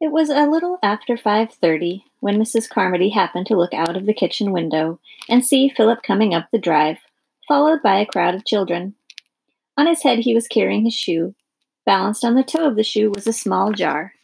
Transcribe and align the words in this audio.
It 0.00 0.12
was 0.12 0.30
a 0.30 0.46
little 0.46 0.78
after 0.82 1.14
5:30 1.14 2.04
when 2.20 2.38
Mrs. 2.38 2.70
Carmody 2.70 3.10
happened 3.10 3.46
to 3.48 3.56
look 3.56 3.74
out 3.74 3.98
of 3.98 4.06
the 4.06 4.14
kitchen 4.14 4.50
window 4.50 4.98
and 5.28 5.44
see 5.44 5.68
Philip 5.68 6.02
coming 6.02 6.32
up 6.32 6.48
the 6.50 6.58
drive, 6.58 6.96
followed 7.46 7.82
by 7.82 7.98
a 7.98 8.06
crowd 8.06 8.34
of 8.34 8.46
children. 8.46 8.94
On 9.76 9.86
his 9.86 10.02
head 10.02 10.20
he 10.20 10.34
was 10.34 10.48
carrying 10.48 10.86
his 10.86 10.94
shoe. 10.94 11.34
Balanced 11.84 12.24
on 12.24 12.34
the 12.34 12.42
toe 12.42 12.66
of 12.66 12.76
the 12.76 12.82
shoe 12.82 13.10
was 13.14 13.26
a 13.26 13.32
small 13.34 13.72
jar. 13.72 14.14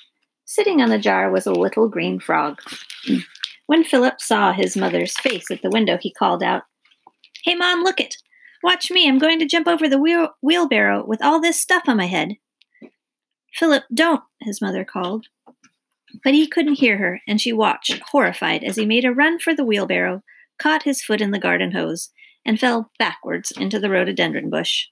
Sitting 0.47 0.81
on 0.81 0.89
the 0.89 0.99
jar 0.99 1.31
was 1.31 1.47
a 1.47 1.53
little 1.53 1.91
green 1.91 2.21
frog. 2.21 2.59
when 3.67 3.85
Philip 3.85 4.19
saw 4.19 4.55
his 4.55 4.79
mother's 4.79 5.19
face 5.19 5.51
at 5.51 5.61
the 5.61 5.71
window, 5.71 5.99
he 6.01 6.11
called 6.11 6.43
out, 6.43 6.63
"Hey 7.45 7.55
mom, 7.55 7.83
look 7.83 8.01
it. 8.01 8.17
Watch 8.63 8.91
me. 8.91 9.07
I'm 9.07 9.19
going 9.19 9.39
to 9.41 9.47
jump 9.47 9.69
over 9.69 9.91
the 9.91 9.99
wheel- 9.99 10.37
wheelbarrow 10.41 11.05
with 11.05 11.23
all 11.23 11.39
this 11.39 11.61
stuff 11.61 11.83
on 11.87 11.99
my 11.99 12.07
head." 12.07 12.37
Philip, 13.53 13.85
don't, 13.93 14.23
his 14.41 14.63
mother 14.63 14.83
called. 14.83 15.27
But 16.23 16.35
he 16.35 16.47
couldn't 16.47 16.79
hear 16.79 16.99
her, 16.99 17.21
and 17.27 17.41
she 17.41 17.53
watched, 17.53 18.01
horrified, 18.11 18.65
as 18.65 18.77
he 18.77 18.87
made 18.87 19.05
a 19.05 19.13
run 19.13 19.39
for 19.39 19.55
the 19.55 19.65
wheelbarrow, 19.65 20.23
caught 20.59 20.85
his 20.85 21.03
foot 21.03 21.21
in 21.21 21.31
the 21.31 21.39
garden 21.39 21.73
hose, 21.73 22.11
and 22.45 22.61
fell 22.61 22.91
backwards 22.99 23.51
into 23.51 23.79
the 23.79 23.91
rhododendron 23.91 24.49
bush. 24.49 24.87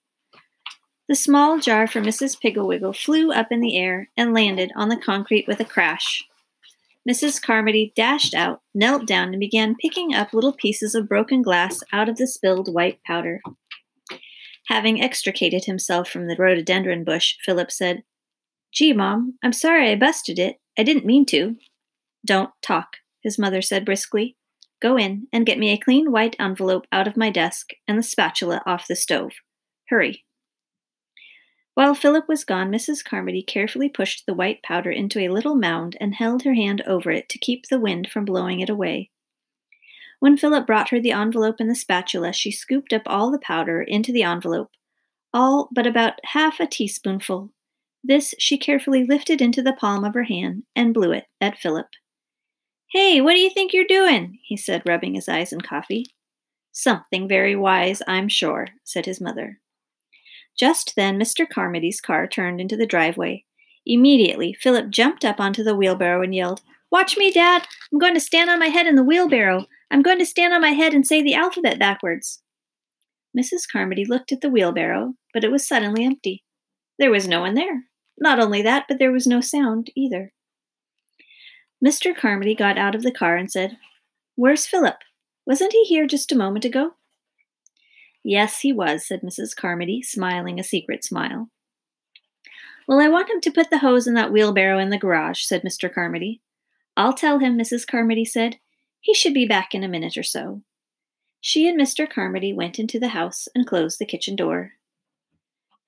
The 1.08 1.14
small 1.14 1.58
jar 1.58 1.86
for 1.86 2.00
Mrs. 2.00 2.40
Piggle-Wiggle 2.40 2.94
flew 2.94 3.30
up 3.30 3.48
in 3.50 3.60
the 3.60 3.76
air 3.76 4.08
and 4.16 4.32
landed 4.32 4.72
on 4.74 4.88
the 4.88 4.96
concrete 4.96 5.46
with 5.46 5.60
a 5.60 5.64
crash. 5.64 6.24
Mrs. 7.08 7.42
Carmody 7.42 7.92
dashed 7.94 8.34
out, 8.34 8.62
knelt 8.74 9.06
down, 9.06 9.28
and 9.28 9.40
began 9.40 9.76
picking 9.76 10.14
up 10.14 10.32
little 10.32 10.54
pieces 10.54 10.94
of 10.94 11.08
broken 11.08 11.42
glass 11.42 11.80
out 11.92 12.08
of 12.08 12.16
the 12.16 12.26
spilled 12.26 12.72
white 12.72 13.00
powder. 13.04 13.42
Having 14.68 15.02
extricated 15.02 15.66
himself 15.66 16.08
from 16.08 16.26
the 16.26 16.36
rhododendron 16.36 17.04
bush, 17.04 17.36
Philip 17.44 17.70
said, 17.70 18.02
Gee, 18.72 18.94
Mom, 18.94 19.38
I'm 19.42 19.52
sorry 19.52 19.90
I 19.90 19.96
busted 19.96 20.38
it. 20.38 20.56
I 20.78 20.82
didn't 20.82 21.06
mean 21.06 21.26
to. 21.26 21.56
Don't 22.24 22.50
talk, 22.62 22.96
his 23.22 23.38
mother 23.38 23.62
said 23.62 23.84
briskly. 23.84 24.36
Go 24.80 24.96
in 24.96 25.28
and 25.32 25.46
get 25.46 25.58
me 25.58 25.70
a 25.70 25.78
clean 25.78 26.10
white 26.10 26.36
envelope 26.38 26.86
out 26.92 27.06
of 27.06 27.16
my 27.16 27.30
desk 27.30 27.70
and 27.86 27.98
the 27.98 28.02
spatula 28.02 28.62
off 28.66 28.88
the 28.88 28.96
stove. 28.96 29.32
Hurry. 29.88 30.24
While 31.74 31.94
Philip 31.94 32.28
was 32.28 32.44
gone, 32.44 32.70
Mrs. 32.70 33.04
Carmody 33.04 33.42
carefully 33.42 33.88
pushed 33.88 34.26
the 34.26 34.34
white 34.34 34.62
powder 34.62 34.90
into 34.90 35.18
a 35.18 35.28
little 35.28 35.56
mound 35.56 35.96
and 36.00 36.14
held 36.14 36.42
her 36.44 36.54
hand 36.54 36.82
over 36.86 37.10
it 37.10 37.28
to 37.30 37.38
keep 37.38 37.66
the 37.66 37.80
wind 37.80 38.10
from 38.10 38.24
blowing 38.24 38.60
it 38.60 38.70
away. 38.70 39.10
When 40.20 40.36
Philip 40.36 40.66
brought 40.66 40.90
her 40.90 41.00
the 41.00 41.12
envelope 41.12 41.56
and 41.58 41.68
the 41.68 41.74
spatula, 41.74 42.32
she 42.32 42.50
scooped 42.50 42.92
up 42.92 43.02
all 43.06 43.30
the 43.30 43.40
powder 43.40 43.82
into 43.82 44.12
the 44.12 44.22
envelope, 44.22 44.70
all 45.32 45.68
but 45.72 45.86
about 45.86 46.20
half 46.24 46.60
a 46.60 46.66
teaspoonful. 46.66 47.50
This 48.06 48.34
she 48.38 48.58
carefully 48.58 49.06
lifted 49.06 49.40
into 49.40 49.62
the 49.62 49.72
palm 49.72 50.04
of 50.04 50.12
her 50.12 50.24
hand 50.24 50.64
and 50.76 50.92
blew 50.92 51.10
it 51.10 51.24
at 51.40 51.56
Philip. 51.56 51.88
Hey, 52.90 53.22
what 53.22 53.32
do 53.32 53.40
you 53.40 53.48
think 53.48 53.72
you're 53.72 53.86
doing? 53.86 54.38
he 54.44 54.58
said, 54.58 54.82
rubbing 54.84 55.14
his 55.14 55.26
eyes 55.26 55.54
in 55.54 55.62
coffee. 55.62 56.04
Something 56.70 57.26
very 57.26 57.56
wise, 57.56 58.02
I'm 58.06 58.28
sure, 58.28 58.68
said 58.84 59.06
his 59.06 59.22
mother. 59.22 59.58
Just 60.56 60.94
then, 60.96 61.18
Mr. 61.18 61.48
Carmody's 61.48 62.02
car 62.02 62.26
turned 62.26 62.60
into 62.60 62.76
the 62.76 62.86
driveway. 62.86 63.44
Immediately, 63.86 64.52
Philip 64.52 64.90
jumped 64.90 65.24
up 65.24 65.40
onto 65.40 65.64
the 65.64 65.74
wheelbarrow 65.74 66.22
and 66.22 66.34
yelled, 66.34 66.60
Watch 66.92 67.16
me, 67.16 67.32
Dad! 67.32 67.66
I'm 67.90 67.98
going 67.98 68.14
to 68.14 68.20
stand 68.20 68.50
on 68.50 68.58
my 68.58 68.68
head 68.68 68.86
in 68.86 68.96
the 68.96 69.02
wheelbarrow. 69.02 69.66
I'm 69.90 70.02
going 70.02 70.18
to 70.18 70.26
stand 70.26 70.52
on 70.52 70.60
my 70.60 70.70
head 70.70 70.92
and 70.92 71.06
say 71.06 71.22
the 71.22 71.34
alphabet 71.34 71.78
backwards. 71.78 72.42
Mrs. 73.36 73.62
Carmody 73.70 74.04
looked 74.04 74.30
at 74.30 74.42
the 74.42 74.50
wheelbarrow, 74.50 75.14
but 75.32 75.42
it 75.42 75.50
was 75.50 75.66
suddenly 75.66 76.04
empty. 76.04 76.44
There 76.98 77.10
was 77.10 77.26
no 77.26 77.40
one 77.40 77.54
there. 77.54 77.84
Not 78.18 78.38
only 78.38 78.62
that, 78.62 78.86
but 78.88 78.98
there 78.98 79.12
was 79.12 79.26
no 79.26 79.40
sound 79.40 79.90
either. 79.94 80.32
Mr. 81.84 82.16
Carmody 82.16 82.54
got 82.54 82.78
out 82.78 82.94
of 82.94 83.02
the 83.02 83.12
car 83.12 83.36
and 83.36 83.50
said, 83.50 83.76
Where's 84.36 84.66
Philip? 84.66 84.96
Wasn't 85.46 85.72
he 85.72 85.84
here 85.84 86.06
just 86.06 86.32
a 86.32 86.36
moment 86.36 86.64
ago? 86.64 86.92
Yes, 88.22 88.60
he 88.60 88.72
was, 88.72 89.06
said 89.06 89.20
Mrs. 89.20 89.54
Carmody, 89.54 90.00
smiling 90.02 90.58
a 90.58 90.64
secret 90.64 91.04
smile. 91.04 91.50
Well, 92.88 93.00
I 93.00 93.08
want 93.08 93.30
him 93.30 93.40
to 93.42 93.52
put 93.52 93.70
the 93.70 93.78
hose 93.78 94.06
in 94.06 94.14
that 94.14 94.32
wheelbarrow 94.32 94.78
in 94.78 94.90
the 94.90 94.98
garage, 94.98 95.42
said 95.42 95.62
Mr. 95.62 95.92
Carmody. 95.92 96.40
I'll 96.96 97.12
tell 97.12 97.38
him, 97.38 97.58
Mrs. 97.58 97.86
Carmody 97.86 98.24
said. 98.24 98.58
He 99.00 99.12
should 99.12 99.34
be 99.34 99.46
back 99.46 99.74
in 99.74 99.84
a 99.84 99.88
minute 99.88 100.16
or 100.16 100.22
so. 100.22 100.62
She 101.40 101.68
and 101.68 101.78
Mr. 101.78 102.08
Carmody 102.08 102.54
went 102.54 102.78
into 102.78 102.98
the 102.98 103.08
house 103.08 103.48
and 103.54 103.66
closed 103.66 103.98
the 103.98 104.06
kitchen 104.06 104.34
door. 104.34 104.72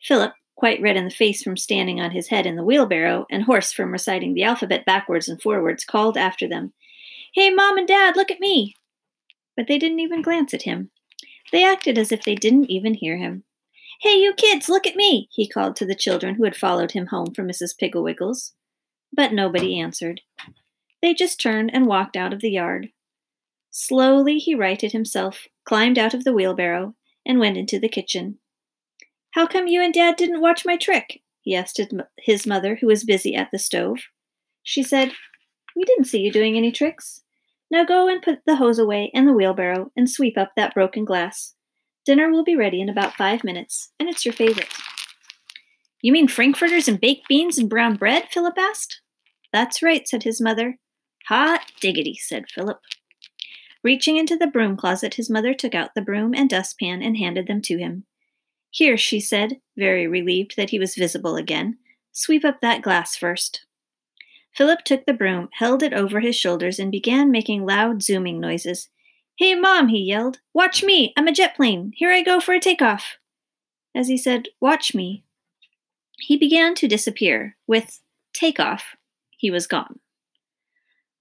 Philip, 0.02 0.34
quite 0.56 0.80
red 0.80 0.96
in 0.96 1.04
the 1.04 1.10
face 1.10 1.42
from 1.42 1.56
standing 1.56 2.00
on 2.00 2.10
his 2.10 2.28
head 2.28 2.46
in 2.46 2.56
the 2.56 2.64
wheelbarrow 2.64 3.26
and 3.30 3.44
hoarse 3.44 3.72
from 3.72 3.92
reciting 3.92 4.34
the 4.34 4.42
alphabet 4.42 4.84
backwards 4.84 5.28
and 5.28 5.40
forwards, 5.40 5.84
called 5.84 6.16
after 6.16 6.48
them, 6.48 6.72
Hey, 7.34 7.50
Mom 7.50 7.76
and 7.76 7.86
Dad, 7.86 8.16
look 8.16 8.30
at 8.30 8.40
me! 8.40 8.74
But 9.56 9.68
they 9.68 9.78
didn't 9.78 10.00
even 10.00 10.22
glance 10.22 10.54
at 10.54 10.62
him. 10.62 10.90
They 11.52 11.64
acted 11.64 11.98
as 11.98 12.10
if 12.10 12.24
they 12.24 12.34
didn't 12.34 12.70
even 12.70 12.94
hear 12.94 13.18
him. 13.18 13.44
Hey, 14.00 14.16
you 14.16 14.34
kids, 14.34 14.68
look 14.68 14.86
at 14.86 14.96
me! 14.96 15.28
he 15.30 15.48
called 15.48 15.76
to 15.76 15.86
the 15.86 15.94
children 15.94 16.34
who 16.34 16.44
had 16.44 16.56
followed 16.56 16.92
him 16.92 17.06
home 17.06 17.32
from 17.34 17.48
Mrs. 17.48 17.76
Piggle-Wiggle's. 17.78 18.54
But 19.12 19.32
nobody 19.32 19.78
answered. 19.78 20.22
They 21.02 21.14
just 21.14 21.40
turned 21.40 21.72
and 21.72 21.86
walked 21.86 22.16
out 22.16 22.32
of 22.32 22.40
the 22.40 22.50
yard. 22.50 22.88
Slowly 23.70 24.38
he 24.38 24.54
righted 24.54 24.92
himself, 24.92 25.46
climbed 25.64 25.98
out 25.98 26.14
of 26.14 26.24
the 26.24 26.32
wheelbarrow, 26.32 26.94
and 27.26 27.38
went 27.38 27.56
into 27.56 27.78
the 27.78 27.88
kitchen. 27.88 28.38
How 29.36 29.46
come 29.46 29.66
you 29.66 29.82
and 29.82 29.92
Dad 29.92 30.16
didn't 30.16 30.40
watch 30.40 30.64
my 30.64 30.78
trick? 30.78 31.20
he 31.42 31.54
asked 31.54 31.78
his 32.18 32.46
mother, 32.46 32.76
who 32.76 32.86
was 32.86 33.04
busy 33.04 33.34
at 33.34 33.50
the 33.52 33.58
stove. 33.58 33.98
She 34.62 34.82
said, 34.82 35.12
We 35.76 35.84
didn't 35.84 36.06
see 36.06 36.20
you 36.20 36.32
doing 36.32 36.56
any 36.56 36.72
tricks. 36.72 37.20
Now 37.70 37.84
go 37.84 38.08
and 38.08 38.22
put 38.22 38.38
the 38.46 38.56
hose 38.56 38.78
away 38.78 39.10
and 39.12 39.28
the 39.28 39.34
wheelbarrow 39.34 39.92
and 39.94 40.08
sweep 40.08 40.38
up 40.38 40.52
that 40.56 40.72
broken 40.72 41.04
glass. 41.04 41.52
Dinner 42.06 42.30
will 42.30 42.44
be 42.44 42.56
ready 42.56 42.80
in 42.80 42.88
about 42.88 43.12
five 43.12 43.44
minutes, 43.44 43.90
and 44.00 44.08
it's 44.08 44.24
your 44.24 44.32
favorite. 44.32 44.72
You 46.00 46.12
mean 46.12 46.28
frankfurters 46.28 46.88
and 46.88 46.98
baked 46.98 47.28
beans 47.28 47.58
and 47.58 47.68
brown 47.68 47.96
bread? 47.96 48.28
Philip 48.30 48.56
asked. 48.56 49.02
That's 49.52 49.82
right, 49.82 50.08
said 50.08 50.22
his 50.22 50.40
mother. 50.40 50.78
Hot 51.28 51.60
diggity, 51.82 52.16
said 52.22 52.46
Philip. 52.48 52.80
Reaching 53.84 54.16
into 54.16 54.38
the 54.38 54.46
broom 54.46 54.78
closet, 54.78 55.14
his 55.14 55.28
mother 55.28 55.52
took 55.52 55.74
out 55.74 55.90
the 55.94 56.00
broom 56.00 56.32
and 56.34 56.48
dustpan 56.48 57.02
and 57.02 57.18
handed 57.18 57.46
them 57.48 57.60
to 57.60 57.76
him. 57.76 58.06
Here, 58.76 58.98
she 58.98 59.20
said, 59.20 59.62
very 59.74 60.06
relieved 60.06 60.58
that 60.58 60.68
he 60.68 60.78
was 60.78 60.96
visible 60.96 61.34
again. 61.34 61.78
Sweep 62.12 62.44
up 62.44 62.60
that 62.60 62.82
glass 62.82 63.16
first. 63.16 63.64
Philip 64.52 64.84
took 64.84 65.06
the 65.06 65.14
broom, 65.14 65.48
held 65.52 65.82
it 65.82 65.94
over 65.94 66.20
his 66.20 66.36
shoulders, 66.36 66.78
and 66.78 66.92
began 66.92 67.30
making 67.30 67.64
loud 67.64 68.02
zooming 68.02 68.38
noises. 68.38 68.90
Hey, 69.38 69.54
Mom, 69.54 69.88
he 69.88 70.00
yelled. 70.00 70.40
Watch 70.52 70.84
me. 70.84 71.14
I'm 71.16 71.26
a 71.26 71.32
jet 71.32 71.56
plane. 71.56 71.92
Here 71.96 72.12
I 72.12 72.20
go 72.20 72.38
for 72.38 72.52
a 72.52 72.60
takeoff. 72.60 73.16
As 73.94 74.08
he 74.08 74.18
said, 74.18 74.48
Watch 74.60 74.94
me, 74.94 75.24
he 76.18 76.36
began 76.36 76.74
to 76.74 76.86
disappear. 76.86 77.56
With 77.66 78.02
takeoff, 78.34 78.94
he 79.30 79.50
was 79.50 79.66
gone. 79.66 80.00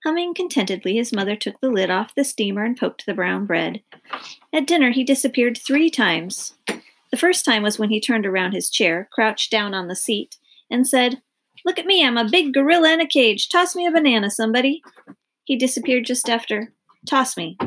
Humming 0.03 0.33
contentedly, 0.33 0.97
his 0.97 1.13
mother 1.13 1.37
took 1.37 1.61
the 1.61 1.69
lid 1.69 1.89
off 1.89 2.13
the 2.16 2.25
steamer 2.25 2.66
and 2.66 2.75
poked 2.75 3.05
the 3.05 3.13
brown 3.13 3.45
bread. 3.45 3.81
At 4.51 4.67
dinner, 4.67 4.91
he 4.91 5.05
disappeared 5.05 5.57
three 5.57 5.89
times. 5.89 6.55
The 7.15 7.21
first 7.21 7.45
time 7.45 7.63
was 7.63 7.79
when 7.79 7.91
he 7.91 8.01
turned 8.01 8.25
around 8.25 8.51
his 8.51 8.69
chair, 8.69 9.07
crouched 9.09 9.49
down 9.49 9.73
on 9.73 9.87
the 9.87 9.95
seat, 9.95 10.35
and 10.69 10.85
said, 10.85 11.21
Look 11.63 11.79
at 11.79 11.85
me, 11.85 12.05
I'm 12.05 12.17
a 12.17 12.29
big 12.29 12.53
gorilla 12.53 12.91
in 12.91 12.99
a 12.99 13.07
cage. 13.07 13.47
Toss 13.47 13.73
me 13.73 13.85
a 13.85 13.91
banana, 13.91 14.29
somebody. 14.29 14.81
He 15.45 15.55
disappeared 15.55 16.05
just 16.05 16.29
after. 16.29 16.73
Toss 17.07 17.37
me. 17.37 17.57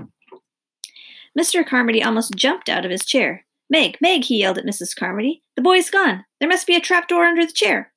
Mr. 1.34 1.66
Carmody 1.66 2.03
almost 2.03 2.34
jumped 2.37 2.69
out 2.69 2.84
of 2.84 2.91
his 2.91 3.06
chair. 3.06 3.47
Meg, 3.70 3.97
Meg, 4.03 4.25
he 4.25 4.41
yelled 4.41 4.58
at 4.58 4.66
Mrs. 4.66 4.94
Carmody. 4.94 5.42
The 5.56 5.62
boy's 5.62 5.88
gone. 5.88 6.26
There 6.41 6.48
must 6.50 6.66
be 6.66 6.76
a 6.76 6.81
trap 6.81 7.08
door 7.08 7.25
under 7.25 7.47
the 7.47 7.50
chair. 7.50 7.94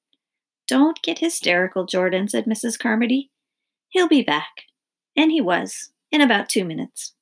Don't 0.70 1.02
get 1.02 1.20
hysterical, 1.20 1.86
Jordan, 1.86 2.30
said 2.30 2.46
Mrs. 2.46 2.80
Carmody. 2.80 3.30
He'll 3.90 4.08
be 4.08 4.24
back. 4.24 4.68
And 5.18 5.34
he 5.34 5.42
was, 5.42 5.92
in 6.14 6.22
about 6.22 6.48
two 6.48 6.64
minutes. 6.64 7.14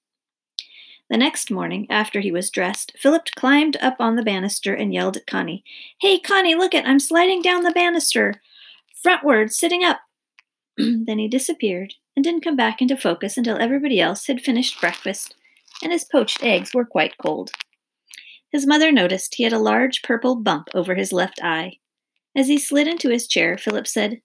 The 1.10 1.18
next 1.18 1.50
morning, 1.50 1.88
after 1.90 2.20
he 2.20 2.32
was 2.32 2.52
dressed, 2.52 2.94
Philip 2.98 3.30
climbed 3.36 3.78
up 3.82 3.96
on 4.00 4.16
the 4.16 4.24
banister 4.24 4.74
and 4.74 4.94
yelled 4.94 5.18
at 5.18 5.26
Connie, 5.26 5.64
Hey, 6.02 6.20
Connie, 6.20 6.56
look 6.56 6.74
it, 6.74 6.86
I'm 6.86 7.00
sliding 7.00 7.42
down 7.42 7.64
the 7.64 7.72
banister. 7.72 8.42
Frontward, 9.04 9.52
sitting 9.52 9.84
up. 9.84 10.02
then 10.78 11.18
he 11.18 11.28
disappeared 11.28 11.94
and 12.16 12.24
didn't 12.24 12.44
come 12.44 12.56
back 12.56 12.82
into 12.82 12.96
focus 12.96 13.38
until 13.38 13.58
everybody 13.58 14.00
else 14.00 14.28
had 14.28 14.42
finished 14.42 14.80
breakfast 14.80 15.36
and 15.82 15.92
his 15.92 16.04
poached 16.04 16.44
eggs 16.44 16.74
were 16.74 16.86
quite 16.86 17.18
cold. 17.18 17.52
His 18.52 18.66
mother 18.66 18.92
noticed 18.92 19.36
he 19.36 19.44
had 19.44 19.54
a 19.54 19.60
large 19.60 20.02
purple 20.02 20.36
bump 20.36 20.70
over 20.74 20.96
his 20.96 21.14
left 21.14 21.40
eye. 21.42 21.78
As 22.36 22.48
he 22.48 22.58
slid 22.58 22.88
into 22.88 23.10
his 23.10 23.28
chair, 23.28 23.58
Philip 23.58 23.88
said, 23.88 24.22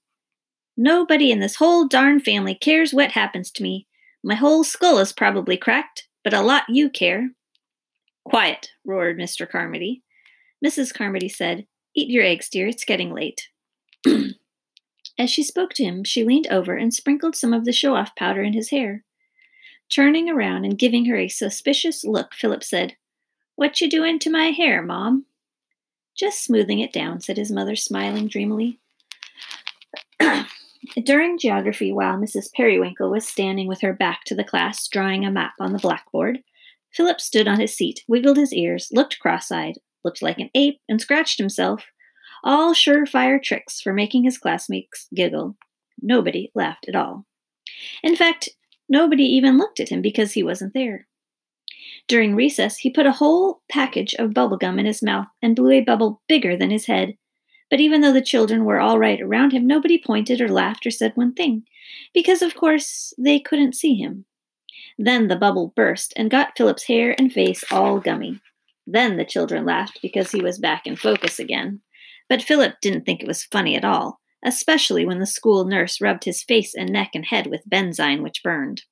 Nobody 0.77 1.31
in 1.31 1.41
this 1.41 1.57
whole 1.57 1.87
darn 1.87 2.21
family 2.21 2.55
cares 2.55 2.93
what 2.93 3.13
happens 3.13 3.51
to 3.53 3.63
me. 3.63 3.87
My 4.23 4.35
whole 4.35 4.65
skull 4.65 4.99
is 4.99 5.13
probably 5.13 5.57
cracked, 5.57 6.09
but 6.25 6.35
a 6.35 6.41
lot 6.41 6.65
you 6.69 6.91
care. 6.91 7.31
Quiet, 8.25 8.71
roared 8.85 9.19
Mr. 9.19 9.49
Carmody. 9.49 10.03
Mrs. 10.65 10.95
Carmody 10.95 11.29
said, 11.29 11.67
Eat 11.95 12.09
your 12.09 12.25
eggs, 12.25 12.49
dear, 12.49 12.67
it's 12.67 12.85
getting 12.85 13.13
late. 13.13 13.49
As 15.19 15.31
she 15.31 15.45
spoke 15.45 15.75
to 15.75 15.85
him, 15.85 16.03
she 16.03 16.25
leaned 16.25 16.49
over 16.49 16.75
and 16.75 16.93
sprinkled 16.93 17.37
some 17.37 17.53
of 17.53 17.65
the 17.65 17.73
show 17.73 17.95
off 17.95 18.17
powder 18.17 18.43
in 18.43 18.55
his 18.55 18.71
hair. 18.71 19.05
Turning 19.89 20.29
around 20.29 20.65
and 20.65 20.79
giving 20.79 21.05
her 21.05 21.17
a 21.17 21.29
suspicious 21.29 22.05
look, 22.05 22.35
Philip 22.35 22.65
said, 22.65 22.97
What 23.55 23.81
you 23.81 23.89
doing 23.89 24.19
to 24.21 24.31
my 24.31 24.47
hair, 24.47 24.83
Mom? 24.83 25.27
Just 26.17 26.43
smoothing 26.43 26.81
it 26.81 26.93
down, 26.93 27.21
said 27.21 27.37
his 27.37 27.53
mother, 27.53 27.77
smiling 27.77 28.27
dreamily. 28.27 28.81
During 31.03 31.39
geography, 31.39 31.93
while 31.93 32.17
Mrs. 32.17 32.53
Periwinkle 32.53 33.11
was 33.11 33.27
standing 33.27 33.67
with 33.67 33.81
her 33.81 33.93
back 33.93 34.23
to 34.27 34.35
the 34.35 34.45
class, 34.45 34.87
drawing 34.87 35.25
a 35.25 35.31
map 35.31 35.55
on 35.59 35.73
the 35.73 35.79
blackboard, 35.79 36.41
Philip 36.93 37.21
stood 37.21 37.49
on 37.49 37.59
his 37.59 37.77
seat, 37.77 38.05
wiggled 38.07 38.37
his 38.37 38.53
ears, 38.53 38.89
looked 38.93 39.19
cross 39.19 39.51
eyed, 39.51 39.79
looked 40.05 40.23
like 40.23 40.39
an 40.39 40.51
ape, 40.55 40.81
and 40.89 41.01
scratched 41.01 41.39
himself. 41.39 41.85
All 42.45 42.75
surefire 42.75 43.43
tricks 43.43 43.81
for 43.81 43.93
making 43.93 44.25
his 44.25 44.39
classmates 44.39 45.09
giggle. 45.13 45.57
Nobody 46.01 46.53
laughed 46.55 46.87
at 46.89 46.95
all. 46.95 47.27
In 48.03 48.15
fact, 48.15 48.51
nobody 48.89 49.25
even 49.25 49.59
looked 49.59 49.81
at 49.81 49.89
him 49.89 50.03
because 50.03 50.33
he 50.33 50.45
wasn't 50.45 50.75
there. 50.75 51.09
During 52.07 52.37
recess, 52.37 52.77
he 52.77 52.91
put 52.91 53.07
a 53.07 53.13
whole 53.13 53.63
package 53.69 54.15
of 54.15 54.35
bubble 54.35 54.59
gum 54.59 54.79
in 54.79 54.87
his 54.87 55.03
mouth 55.03 55.27
and 55.43 55.57
blew 55.57 55.73
a 55.73 55.81
bubble 55.81 56.23
bigger 56.29 56.57
than 56.57 56.71
his 56.71 56.87
head. 56.87 57.17
But 57.71 57.81
even 57.81 58.01
though 58.01 58.13
the 58.13 58.23
children 58.23 58.65
were 58.65 58.81
all 58.81 58.99
right 58.99 59.21
around 59.21 59.53
him, 59.53 59.67
nobody 59.67 59.99
pointed 59.99 60.41
or 60.41 60.49
laughed 60.49 60.87
or 60.87 60.91
said 60.91 61.13
one 61.15 61.33
thing, 61.33 61.65
because 62.13 62.43
of 62.43 62.55
course 62.55 63.13
they 63.19 63.41
couldn't 63.41 63.75
see 63.75 63.95
him. 63.95 64.27
Then 64.99 65.29
the 65.29 65.37
bubble 65.37 65.73
burst 65.75 66.13
and 66.17 66.31
got 66.31 66.57
Philip's 66.57 66.85
hair 66.85 67.15
and 67.19 67.33
face 67.33 67.65
all 67.71 67.99
gummy. 68.01 68.41
Then 68.87 69.17
the 69.17 69.25
children 69.25 69.65
laughed 69.65 69.99
because 70.03 70.31
he 70.31 70.41
was 70.41 70.59
back 70.59 70.87
in 70.87 70.97
focus 70.97 71.39
again. 71.39 71.81
But 72.29 72.43
Philip 72.43 72.75
didn't 72.81 73.05
think 73.05 73.23
it 73.23 73.27
was 73.27 73.45
funny 73.45 73.77
at 73.77 73.85
all, 73.85 74.21
especially 74.45 75.05
when 75.05 75.19
the 75.19 75.27
school 75.27 75.65
nurse 75.65 76.01
rubbed 76.01 76.25
his 76.25 76.43
face 76.43 76.75
and 76.75 76.91
neck 76.91 77.11
and 77.15 77.25
head 77.25 77.47
with 77.47 77.69
benzine, 77.69 78.23
which 78.23 78.43
burned. 78.43 78.83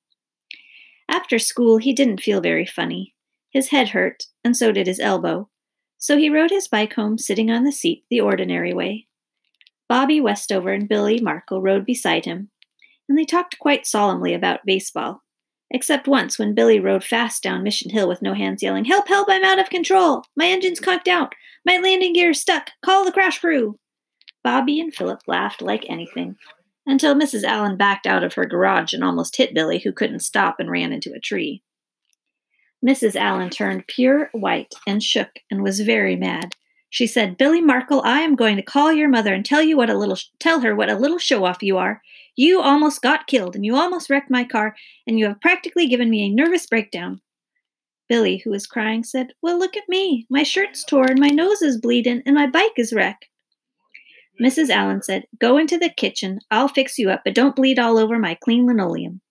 After 1.09 1.37
school, 1.39 1.77
he 1.77 1.93
didn't 1.93 2.21
feel 2.21 2.41
very 2.41 2.65
funny. 2.65 3.13
His 3.51 3.69
head 3.69 3.89
hurt, 3.89 4.23
and 4.43 4.57
so 4.57 4.71
did 4.71 4.87
his 4.87 4.99
elbow, 4.99 5.49
so 6.03 6.17
he 6.17 6.29
rode 6.29 6.51
his 6.51 6.67
bike 6.67 6.95
home 6.95 7.17
sitting 7.17 7.49
on 7.49 7.63
the 7.63 7.71
seat 7.71 8.03
the 8.09 8.19
ordinary 8.19 8.73
way. 8.73 9.07
Bobby 9.87 10.19
Westover 10.19 10.73
and 10.73 10.89
Billy 10.89 11.21
Markle 11.21 11.61
rode 11.61 11.85
beside 11.85 12.25
him, 12.25 12.49
and 13.07 13.17
they 13.17 13.23
talked 13.23 13.57
quite 13.57 13.87
solemnly 13.87 14.33
about 14.33 14.65
baseball, 14.65 15.23
except 15.71 16.05
once 16.05 16.37
when 16.37 16.53
Billy 16.53 16.77
rode 16.77 17.05
fast 17.05 17.41
down 17.41 17.63
Mission 17.63 17.89
Hill 17.89 18.09
with 18.09 18.21
no 18.21 18.33
hands 18.33 18.61
yelling, 18.61 18.83
Help, 18.83 19.07
help, 19.07 19.29
I'm 19.31 19.45
out 19.45 19.59
of 19.59 19.69
control! 19.69 20.25
My 20.35 20.47
engine's 20.47 20.81
conked 20.81 21.07
out! 21.07 21.35
My 21.65 21.77
landing 21.77 22.11
gear's 22.11 22.41
stuck! 22.41 22.71
Call 22.83 23.05
the 23.05 23.11
crash 23.13 23.39
crew! 23.39 23.77
Bobby 24.43 24.81
and 24.81 24.93
Philip 24.93 25.21
laughed 25.25 25.61
like 25.61 25.85
anything, 25.87 26.35
until 26.85 27.15
Mrs. 27.15 27.45
Allen 27.45 27.77
backed 27.77 28.05
out 28.05 28.25
of 28.25 28.33
her 28.33 28.45
garage 28.45 28.91
and 28.91 29.05
almost 29.05 29.37
hit 29.37 29.55
Billy, 29.55 29.79
who 29.79 29.93
couldn't 29.93 30.19
stop 30.19 30.57
and 30.59 30.69
ran 30.69 30.91
into 30.91 31.13
a 31.13 31.21
tree. 31.21 31.63
Mrs. 32.83 33.15
Allen 33.15 33.49
turned 33.49 33.87
pure 33.87 34.29
white 34.33 34.73
and 34.85 35.01
shook 35.01 35.39
and 35.49 35.63
was 35.63 35.79
very 35.79 36.15
mad. 36.15 36.55
She 36.89 37.07
said, 37.07 37.37
"Billy 37.37 37.61
Markle, 37.61 38.01
I 38.03 38.19
am 38.19 38.35
going 38.35 38.57
to 38.57 38.61
call 38.61 38.91
your 38.91 39.07
mother 39.07 39.33
and 39.33 39.45
tell 39.45 39.63
you 39.63 39.77
what 39.77 39.89
a 39.89 39.97
little 39.97 40.17
tell 40.39 40.59
her 40.59 40.75
what 40.75 40.89
a 40.89 40.97
little 40.97 41.17
show 41.17 41.45
off 41.45 41.63
you 41.63 41.77
are. 41.77 42.01
You 42.35 42.61
almost 42.61 43.01
got 43.01 43.25
killed 43.25 43.55
and 43.55 43.65
you 43.65 43.75
almost 43.75 44.09
wrecked 44.09 44.29
my 44.29 44.43
car 44.43 44.75
and 45.07 45.17
you 45.17 45.25
have 45.27 45.41
practically 45.41 45.87
given 45.87 46.09
me 46.09 46.23
a 46.23 46.29
nervous 46.29 46.67
breakdown." 46.67 47.21
Billy, 48.09 48.37
who 48.37 48.51
was 48.51 48.67
crying, 48.67 49.03
said, 49.03 49.33
"Well, 49.41 49.57
look 49.57 49.77
at 49.77 49.87
me. 49.87 50.27
My 50.29 50.43
shirt's 50.43 50.83
torn, 50.83 51.19
my 51.19 51.29
nose 51.29 51.61
is 51.61 51.79
bleeding, 51.79 52.21
and 52.25 52.35
my 52.35 52.47
bike 52.47 52.77
is 52.77 52.91
wrecked." 52.91 53.27
Mrs. 54.41 54.69
Allen 54.69 55.01
said, 55.01 55.25
Go 55.39 55.57
into 55.57 55.77
the 55.77 55.89
kitchen. 55.89 56.39
I'll 56.49 56.67
fix 56.67 56.97
you 56.97 57.09
up, 57.09 57.21
but 57.23 57.35
don't 57.35 57.55
bleed 57.55 57.79
all 57.79 57.97
over 57.97 58.17
my 58.17 58.35
clean 58.35 58.65
linoleum. 58.65 59.21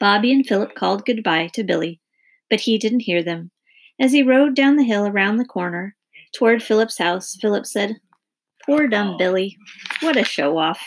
Bobby 0.00 0.32
and 0.32 0.46
Philip 0.46 0.74
called 0.74 1.06
goodbye 1.06 1.48
to 1.54 1.62
Billy, 1.62 2.00
but 2.50 2.60
he 2.60 2.78
didn't 2.78 3.00
hear 3.00 3.22
them. 3.22 3.50
As 4.00 4.12
he 4.12 4.22
rode 4.22 4.54
down 4.54 4.76
the 4.76 4.84
hill 4.84 5.06
around 5.06 5.36
the 5.36 5.44
corner 5.44 5.94
toward 6.34 6.62
Philip's 6.62 6.98
house, 6.98 7.36
Philip 7.40 7.66
said, 7.66 7.96
Poor 8.64 8.88
dumb 8.88 9.14
oh. 9.14 9.16
Billy. 9.16 9.56
What 10.00 10.16
a 10.16 10.24
show 10.24 10.58
off. 10.58 10.80